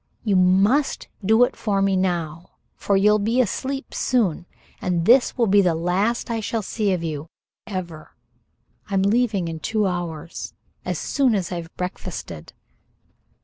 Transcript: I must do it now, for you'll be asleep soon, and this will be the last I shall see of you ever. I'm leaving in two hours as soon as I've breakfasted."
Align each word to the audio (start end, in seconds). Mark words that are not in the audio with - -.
I 0.27 0.33
must 0.33 1.09
do 1.23 1.43
it 1.43 1.53
now, 1.67 2.49
for 2.75 2.97
you'll 2.97 3.19
be 3.19 3.39
asleep 3.39 3.93
soon, 3.93 4.47
and 4.81 5.05
this 5.05 5.37
will 5.37 5.45
be 5.45 5.61
the 5.61 5.75
last 5.75 6.31
I 6.31 6.39
shall 6.39 6.63
see 6.63 6.91
of 6.91 7.03
you 7.03 7.27
ever. 7.67 8.15
I'm 8.87 9.03
leaving 9.03 9.47
in 9.47 9.59
two 9.59 9.85
hours 9.85 10.55
as 10.85 10.97
soon 10.97 11.35
as 11.35 11.51
I've 11.51 11.69
breakfasted." 11.77 12.53